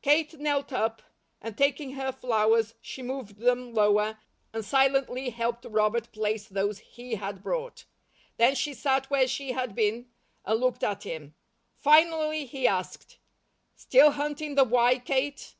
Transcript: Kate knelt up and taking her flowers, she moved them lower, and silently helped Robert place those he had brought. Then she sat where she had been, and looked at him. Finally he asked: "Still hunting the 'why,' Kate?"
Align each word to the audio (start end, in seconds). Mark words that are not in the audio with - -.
Kate 0.00 0.40
knelt 0.40 0.72
up 0.72 1.02
and 1.42 1.54
taking 1.54 1.92
her 1.92 2.10
flowers, 2.10 2.72
she 2.80 3.02
moved 3.02 3.36
them 3.36 3.74
lower, 3.74 4.18
and 4.50 4.64
silently 4.64 5.28
helped 5.28 5.66
Robert 5.66 6.10
place 6.10 6.48
those 6.48 6.78
he 6.78 7.16
had 7.16 7.42
brought. 7.42 7.84
Then 8.38 8.54
she 8.54 8.72
sat 8.72 9.10
where 9.10 9.28
she 9.28 9.52
had 9.52 9.74
been, 9.74 10.08
and 10.46 10.58
looked 10.58 10.82
at 10.82 11.02
him. 11.02 11.34
Finally 11.76 12.46
he 12.46 12.66
asked: 12.66 13.18
"Still 13.74 14.12
hunting 14.12 14.54
the 14.54 14.64
'why,' 14.64 15.00
Kate?" 15.00 15.54